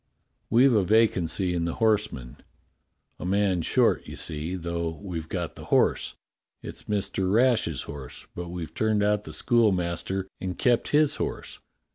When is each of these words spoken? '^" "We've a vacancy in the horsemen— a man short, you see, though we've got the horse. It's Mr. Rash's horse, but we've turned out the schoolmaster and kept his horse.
'^" 0.01 0.03
"We've 0.49 0.73
a 0.73 0.83
vacancy 0.83 1.53
in 1.53 1.65
the 1.65 1.75
horsemen— 1.75 2.37
a 3.19 3.23
man 3.27 3.61
short, 3.61 4.07
you 4.07 4.15
see, 4.15 4.55
though 4.55 4.99
we've 4.99 5.29
got 5.29 5.53
the 5.53 5.65
horse. 5.65 6.15
It's 6.63 6.85
Mr. 6.85 7.31
Rash's 7.31 7.83
horse, 7.83 8.25
but 8.33 8.47
we've 8.47 8.73
turned 8.73 9.03
out 9.03 9.25
the 9.25 9.31
schoolmaster 9.33 10.27
and 10.39 10.57
kept 10.57 10.87
his 10.87 11.17
horse. 11.17 11.59